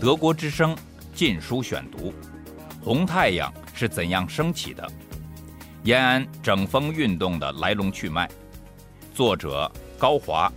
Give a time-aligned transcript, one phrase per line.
[0.00, 0.76] 德国之声
[1.12, 2.10] 《禁书选读》：
[2.80, 4.88] 红太阳是怎样升起的？
[5.82, 8.30] 延安整风运动的来龙去脉。
[9.12, 9.68] 作者
[9.98, 10.52] 高华，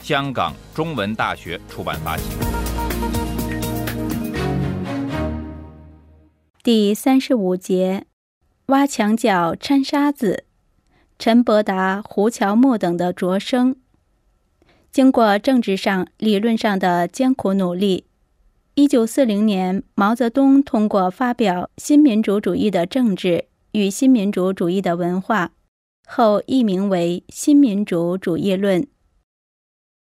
[0.00, 2.38] 香港中文大学出版发行。
[6.62, 8.06] 第三十五节：
[8.66, 10.44] 挖墙脚掺沙子。
[11.18, 13.74] 陈伯达、胡乔木等的擢升。
[14.92, 18.04] 经过政治上、理论上的艰苦努力。
[18.78, 25.46] 一九四零年，毛泽东通过发表《新民主主义的政治与新民主主义的文化》，
[26.08, 28.82] 后译名为《新民主主义论》，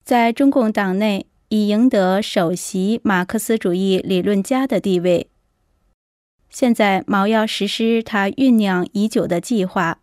[0.02, 5.28] 在中共党内已赢得首席马克思主义理论家的地位。
[6.48, 9.98] 现在，毛要实施他酝酿已久的计划，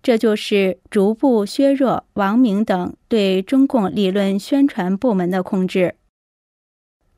[0.00, 5.96] 这就是逐步削弱王明等对中共理论宣传部门的控制。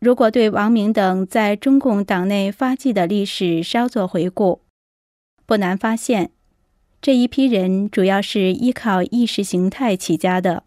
[0.01, 4.63] 如果对王明等在中共党内发迹的历史稍作回顾，
[5.45, 6.31] 不难发现，
[7.03, 10.63] 这一批人主要是依靠意识形态起家的。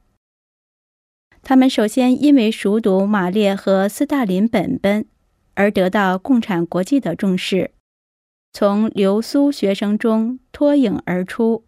[1.41, 5.05] 他们首先因为熟读马列和斯大林本本，
[5.53, 7.71] 而得到共产国际的重视，
[8.51, 11.63] 从留苏学生中脱颖而出，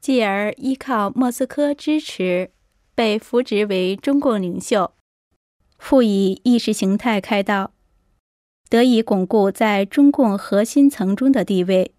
[0.00, 2.50] 继而依靠莫斯科支持，
[2.94, 4.92] 被扶植为中共领袖。
[5.84, 7.72] 复以意识形态开道，
[8.70, 11.92] 得以巩固在中共核心层中的地位。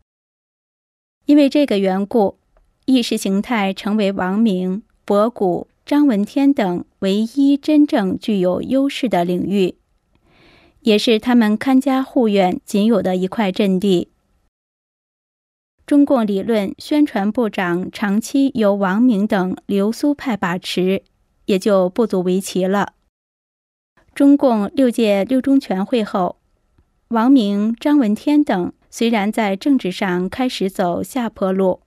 [1.28, 2.40] 因为这个缘故，
[2.86, 9.76] 意识形态成为王明、博古、张闻天等唯一真正具有优势的领域，
[10.80, 14.10] 也是他们看家护院仅有的一块阵地。
[15.86, 21.04] 中共理论宣传部长长期由王明等流苏派把持，
[21.46, 22.95] 也就不足为奇了。
[24.16, 26.38] 中共六届六中全会后，
[27.10, 31.82] 王明、张闻天等虽然在政治上开始走下坡路，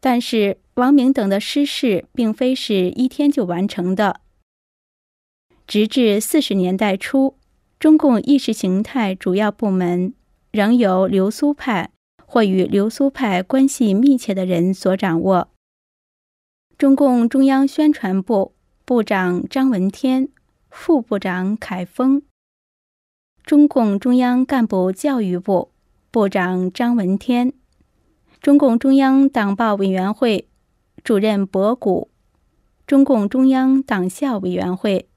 [0.00, 4.20] 但是王明等的失势并非是一天就完成的。
[5.64, 7.36] 直至四十年代初，
[7.78, 10.12] 中共意识形态主要部门
[10.50, 11.90] 仍由流苏派
[12.26, 15.48] 或与流苏派关系密切的人所掌握。
[16.76, 20.30] 中共中央宣传部部长张闻天。
[20.70, 22.22] 副部长凯丰，
[23.42, 25.72] 中共中央干部教育部
[26.10, 27.52] 部长张闻天，
[28.40, 30.48] 中共中央党报委员会
[31.02, 32.10] 主任博古，
[32.86, 35.08] 中共中央党校委员会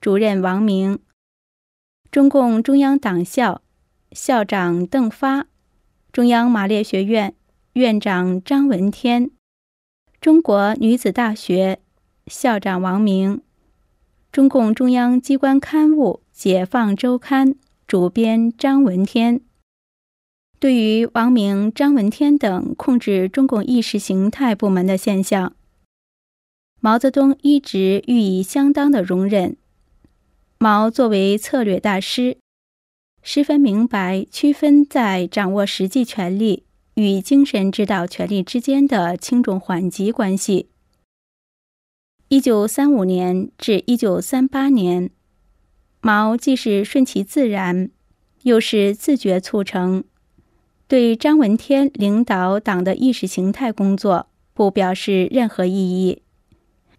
[0.00, 0.98] 主任王明，
[2.10, 3.62] 中共中央党校
[4.12, 5.46] 校长邓发，
[6.12, 7.34] 中央马列学院
[7.72, 9.30] 院长张闻天，
[10.20, 11.80] 中国女子大学
[12.26, 13.43] 校长王明。
[14.34, 17.52] 中共中央机关刊物《解放周刊》
[17.86, 19.40] 主编张闻天
[20.58, 25.54] 对于王明、张闻天等控制中共意识形态部门的现象，
[26.80, 29.56] 毛泽东一直予以相当的容忍。
[30.58, 32.38] 毛作为策略大师，
[33.22, 36.64] 十分明白区分在掌握实际权力
[36.94, 40.70] 与精神指导权力之间的轻重缓急关系。
[42.28, 45.10] 一九三五年至一九三八年，
[46.00, 47.90] 毛既是顺其自然，
[48.42, 50.02] 又是自觉促成，
[50.88, 56.22] 对张闻天领导党的意识形态工作不表示任何异议。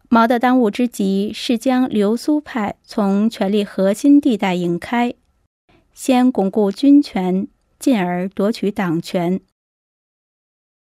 [0.09, 5.15] 毛的当务之急是将流苏派从权力核心地带引开，
[5.93, 7.47] 先巩固军权，
[7.79, 9.41] 进而夺取党权。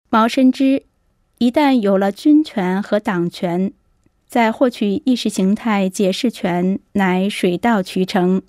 [0.09, 0.83] 毛深知，
[1.37, 3.71] 一旦有了军权和党权，
[4.31, 8.41] 在获取意识形态解释权乃水到渠成。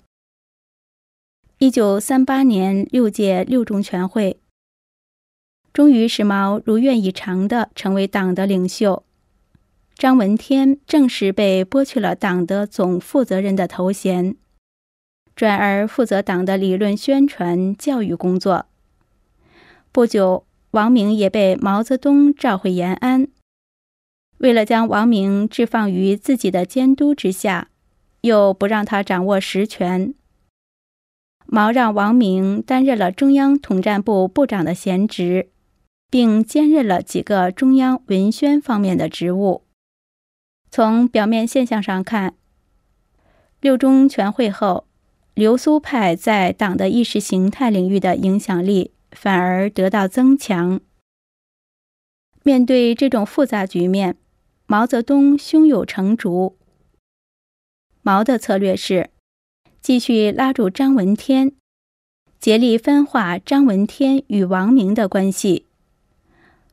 [1.57, 4.39] 一九三八年六届六中全会，
[5.73, 9.03] 终于使毛如愿以偿的成为党的领袖。
[9.95, 14.37] 张闻天正式被剥去了党的总负责人的头衔，
[15.35, 18.67] 转而负责党的理论宣传教育工作。
[19.91, 23.27] 不久，王明也被毛泽东召回延安。
[24.39, 27.69] 为了将王明置放于自己的监督之下，
[28.21, 30.13] 又不让他掌握实权，
[31.45, 35.49] 毛让王明担任了中央统战部部长的闲职，
[36.09, 39.63] 并兼任了几个中央文宣方面的职务。
[40.69, 42.35] 从表面现象上看，
[43.61, 44.87] 六中全会后，
[45.33, 50.81] 流苏派在党的意识形态领域的影响力反而得到增强。
[52.43, 54.17] 面对这种复杂局面，
[54.65, 56.55] 毛泽东胸有成竹。
[58.01, 59.09] 毛的策略是，
[59.81, 61.53] 继续拉住张闻天，
[62.39, 65.65] 竭力分化张闻天与王明的关系，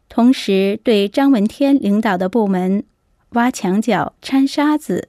[0.08, 2.84] 同时对张闻天领导的部门
[3.30, 5.08] 挖墙脚、掺沙子，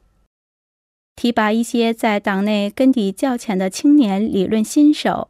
[1.15, 5.29] 提拔一些在党内根底较浅的青年理论新手，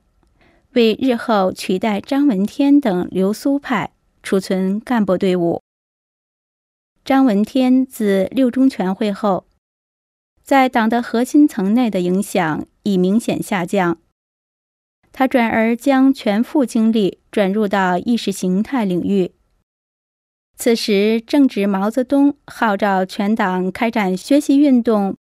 [0.73, 3.91] 为日后取代张闻天等流苏派
[4.23, 5.61] 储存干部队伍。
[7.03, 9.47] 张闻天自六中全会后。
[10.43, 13.97] 在党的核心层内的影响已明显下降，
[15.11, 19.31] 他转而将全副精力转入到意识形态领域。
[20.55, 25.15] 此时正值毛泽东号召全党开展学习运动，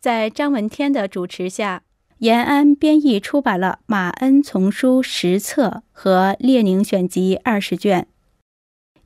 [0.00, 1.82] 在张闻天的主持下，
[2.18, 8.06] 延安编译出版了《马恩丛书》十册和《列宁选集》二十卷，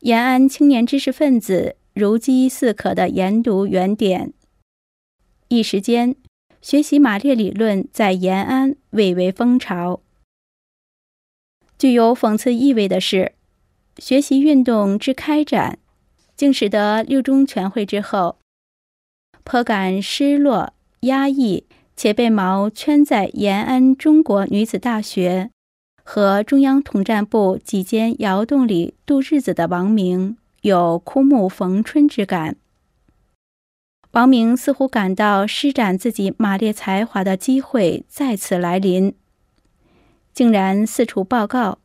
[0.01, 4.33] 延安青年知识分子如饥似渴地研读原点。
[5.47, 6.17] 一时间，
[6.61, 10.01] 学习马列理论在延安蔚为风潮。
[11.79, 13.33] 具有讽刺意味的是，
[13.99, 15.79] 学习运动之开展，
[16.37, 18.39] 竟使得六中全会之后，
[19.45, 21.65] 颇感失落、压抑，
[21.95, 25.51] 且被毛圈在延安中国女子大学
[26.03, 32.57] 和中央统战部几间窑洞里度日子的王明，有枯木逢春之感。
[34.13, 39.15] 王明似乎感到施展自己马列才华的机会再次来临，
[40.33, 41.81] 竟然四处报告，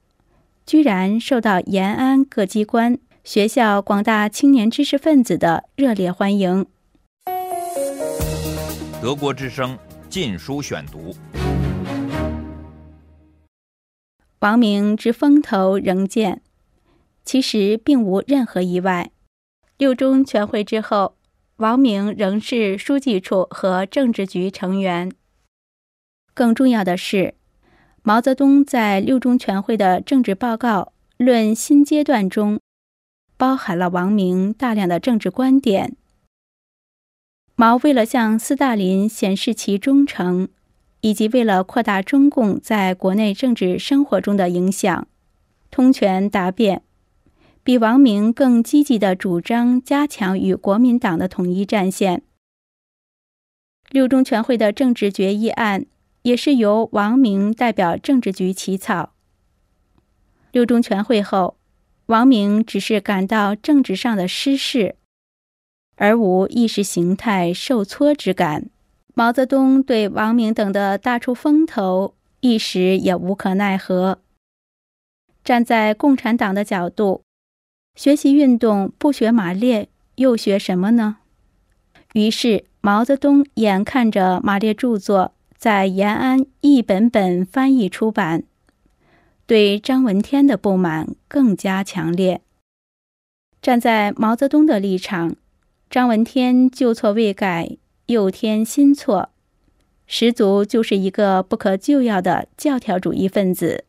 [0.66, 6.66] 居然受到延安各机关、学校广大青年知识分子的热烈欢迎。
[9.02, 9.76] 德国之声
[10.08, 11.14] 《禁书选读》，
[14.40, 16.42] 王明之风头仍健，
[17.30, 19.12] 其实并无任何意外。
[19.78, 21.16] 六中全会之后。
[21.58, 25.12] 王明仍是书记处和政治局成员。
[26.34, 27.36] 更重要的是，
[28.02, 30.94] 毛泽东在六中全会的政治报告
[31.24, 32.60] 《论新阶段》中，
[33.38, 35.96] 包含了王明大量的政治观点。
[37.56, 40.48] 毛为了向斯大林显示其忠诚，
[41.02, 45.08] 以及为了扩大中共在国内政治生活中的影响，
[45.70, 46.82] 通权达变。
[47.70, 52.24] 比王明更积极地主张加强与国民党的统一战线。
[53.92, 55.86] 六中全会的政治决议案
[56.24, 59.14] 也是由王明代表政治局起草。
[60.52, 61.58] 六中全会后，
[62.08, 64.96] 王明只是感到政治上的失势，
[65.96, 68.72] 而无意识形态受挫之感。
[69.14, 74.24] 毛泽东对王明等的大出风头一时也无可奈何。
[75.44, 77.22] 站在共产党的角度。
[78.00, 81.18] 学习运动不学马列，又学什么呢？
[82.14, 88.46] 于是毛泽东眼看着马列著作在延安一本本翻译出版，
[89.46, 92.40] 对张闻天的不满更加强烈。
[93.62, 95.36] 站在毛泽东的立场，
[95.90, 97.76] 张闻天旧错未改，
[98.06, 99.28] 又添新错，
[100.08, 103.84] 十足就是一个不可救药的教条主义分子。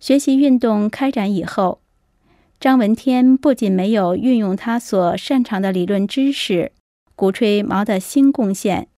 [0.00, 1.80] 学习运动开展以后。
[2.60, 6.72] 张闻天不仅没有运用他所擅长的理论知识，
[7.14, 8.88] 鼓吹毛的新贡献，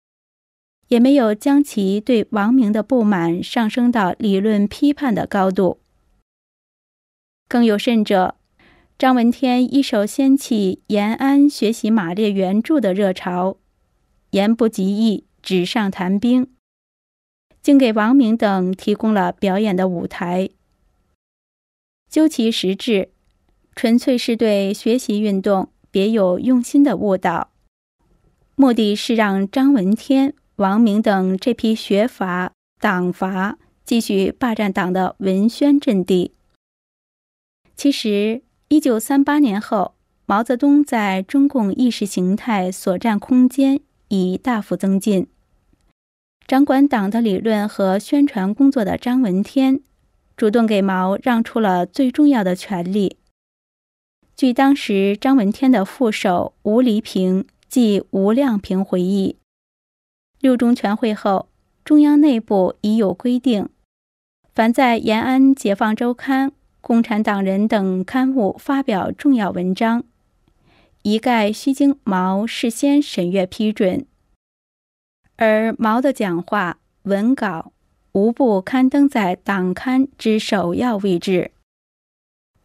[0.88, 5.78] 也没有将其对王明的不满上升到理论批判的高度。
[7.48, 8.36] 更有甚者，
[8.98, 13.58] 张闻天一手掀起延安学习马列原著的热潮，
[14.30, 16.50] 言不及义，纸上谈兵，
[17.60, 20.48] 竟给王明等提供了表演的舞台。
[22.08, 23.10] 究其实质。
[23.74, 27.50] 纯粹是对学习运动别有用心的误导，
[28.54, 36.32] 目的是让张闻天、王明等这批学阀、党阀继续霸占党的文宣阵地。
[37.74, 39.94] 其实，一九三八年后，
[40.26, 45.26] 毛泽东在中共意识形态所占空间已大幅增进，
[46.46, 49.80] 掌管党的理论和宣传工作的张闻天，
[50.36, 53.16] 主动给毛让出了最重要的权利。
[54.40, 59.36] 据当时张闻天的副手吴黎平即吴亮平回忆，
[60.38, 61.50] 六中全会后，
[61.84, 63.68] 中央内部已有规定，
[64.54, 70.04] 凡在延安解放周刊、共产党人等刊物发表重要文章，
[71.02, 74.06] 一概需经毛事先审阅批准，
[75.36, 77.72] 而毛的讲话文稿
[78.12, 81.50] 无不刊登在党刊之首要位置。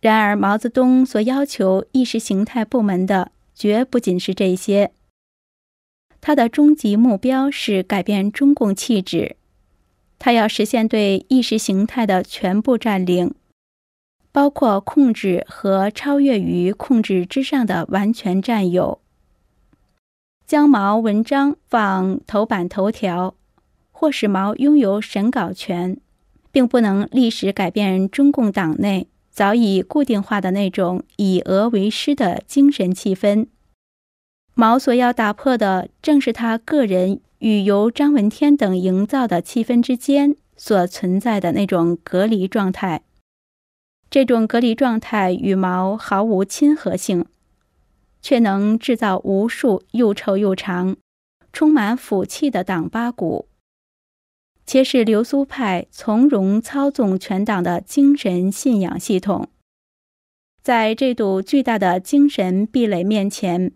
[0.06, 4.92] 然而，毛泽东所要求意识形态部门的，绝不仅是这些。
[6.22, 9.36] 他的终极目标是改变中共气质，
[10.20, 13.34] 他要实现对意识形态的全部占领，
[14.32, 19.00] 包括控制和超越于控制之上的完全占有。
[20.46, 23.34] 将毛文章放头版头条，
[23.92, 25.98] 或使毛拥有审稿权，
[26.52, 33.48] 并不能立时改变中共党内早已固定化的那种以俄为师的精神气氛。
[34.54, 43.02] 毛所要打破的，正是他个人与由张闻天等营造的气氛之间所存在的那种隔离状态。
[44.10, 47.26] 这种隔离状态与毛毫无亲和性。
[48.22, 50.98] 却能制造无数又臭又长、
[51.54, 53.48] 充满腐气的党八股，
[54.66, 59.50] 且使流苏派从容操纵全党的精神信仰系统。
[60.62, 63.72] 在这堵巨大的精神壁垒面前，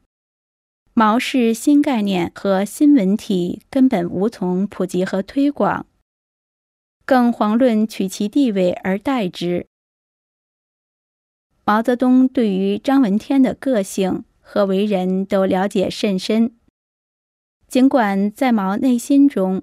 [0.94, 5.86] 毛氏新概念和新文体根本无从普及和推广，
[7.06, 9.68] 更遑论取其地位而代之。
[11.64, 14.26] 毛泽东对于张闻天的个性。
[14.52, 16.56] 和为人都了解甚深，
[17.68, 19.62] 尽管在毛内心中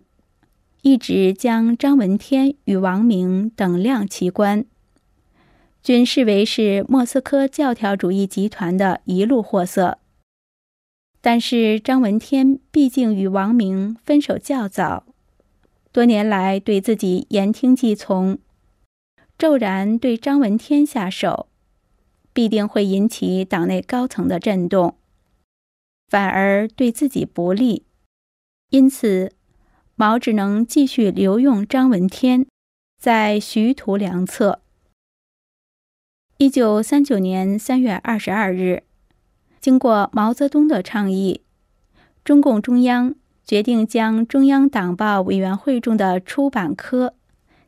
[0.87, 4.64] 一直将张闻天与王明等量齐观，
[5.83, 9.99] 均视为是莫斯科教条主义集团的一路货色。
[11.21, 15.05] 但是张闻天毕竟与王明分手较早，
[15.90, 18.38] 多年来对自己言听计从，
[19.37, 21.49] 骤然对张闻天下手。
[22.33, 24.95] 必定会引起党内高层的震动，
[26.07, 27.83] 反而对自己不利。
[28.71, 29.33] 因此，
[29.99, 32.47] 毛只能继续留用张闻天，
[33.00, 34.61] 在徐图良策。
[36.37, 38.83] 一九三九年三月二十二日，
[39.59, 41.41] 经过毛泽东的倡议，
[42.23, 47.15] 中共中央决定将中央党报委员会中的出版科，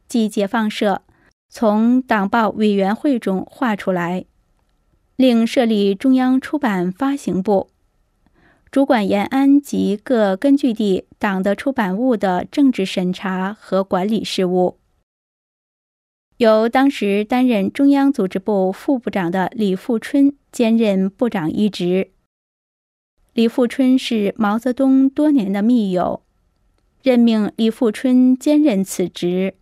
[0.07, 1.01] 即解放社，
[1.49, 4.27] 从党报委员会中划出来。
[5.17, 7.71] 另设立中央出版发行部，
[8.71, 14.77] 主管延安及各根据地党的出版物的政治审查和管理事务。
[16.37, 22.11] 由当时担任中央组织部副部长的李富春兼任部长一职。
[23.33, 26.23] 李富春是毛泽东多年的密友，
[27.03, 29.55] 任命李富春兼任此职，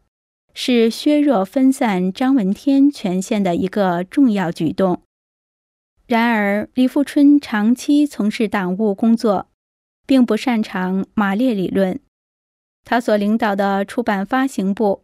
[0.53, 5.01] 是削弱分散张闻天权限的一个重要举动。
[6.07, 9.49] 然而，李富春长期从事党务工作，
[10.07, 11.99] 并不擅长马列理论。
[12.85, 15.03] 他所领导的出版发行部，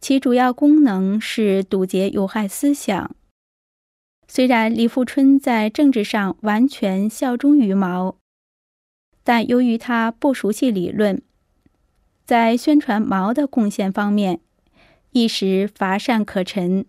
[0.00, 3.16] 其主要功能是堵截有害思想。
[4.28, 8.16] 虽然李富春在政治上完全效忠于毛，
[9.24, 11.20] 但由于他不熟悉理论，
[12.24, 14.38] 在宣传毛的贡献方面，
[15.10, 16.86] 一时乏善可陈。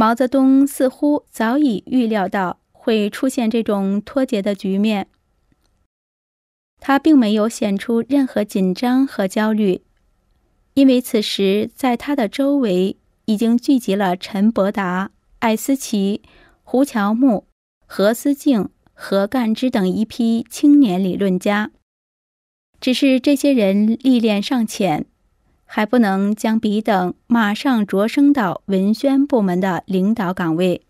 [0.00, 5.08] 毛泽东似乎早已预料到会出现这种脱节的局面，
[6.78, 9.82] 他并没有显出任何紧张和焦虑，
[10.74, 16.22] 因为此时在他的周围已经聚集了陈伯达、艾思奇、
[16.62, 17.48] 胡乔木、
[17.84, 21.72] 何思敬、何干之等一批青年理论家，
[22.80, 25.06] 只是这些人历练尚浅。
[25.70, 30.86] 还不能将彼等马上擢升到文宣部门的领导岗位，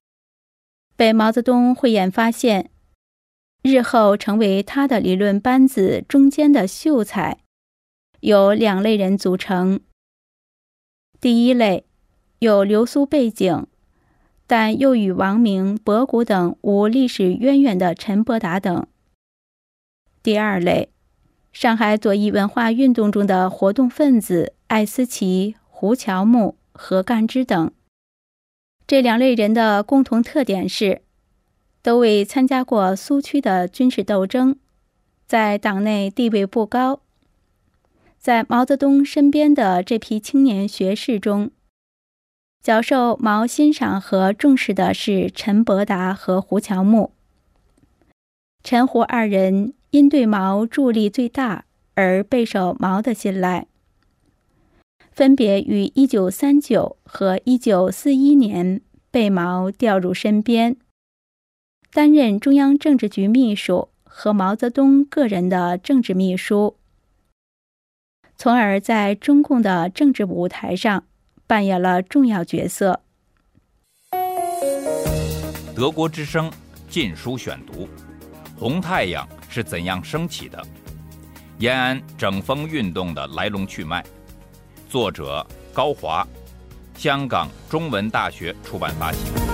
[0.96, 2.70] 被毛泽东慧眼发现，
[3.62, 7.38] 日后成为他的理论班子中间的秀才，
[8.20, 9.80] 有两类人组成。
[11.20, 11.84] 第一类，
[12.38, 13.66] 有流苏背景，
[14.46, 18.86] 但又与王明、博古等无历史渊源的陈伯达等。
[20.22, 20.90] 第二类。
[21.50, 27.72] 上海左翼文化运动中的活动分子艾思奇、胡乔木、何干之等，
[28.86, 31.02] 这两类人的共同特点是，
[31.82, 34.56] 都未参加过苏区的军事斗争，
[35.26, 37.00] 在党内地位不高。
[38.18, 41.50] 在毛泽东身边的这批青年学士中，
[42.62, 47.12] 较受毛欣赏和重视的是陈伯达和胡乔木。
[48.62, 49.74] 陈胡二人。
[49.90, 53.67] 因对毛助力最大而备受毛的信赖，
[55.18, 60.76] 分别于一九三九和一九四一年被毛调入身边，
[61.92, 66.76] 担任中央政治局秘书和毛泽东个人的政治秘书，
[68.36, 71.02] 从而在中共的政治舞台上
[71.48, 73.00] 扮演了重要角色。
[75.74, 76.48] 德国之声
[76.88, 77.86] 《禁书选读》。
[78.56, 80.64] 红太阳是怎样升起的？
[81.58, 84.04] 延安整风运动的来龙去脉。
[84.88, 86.26] 作者高华，
[86.96, 89.47] 香港中文大学出版发行。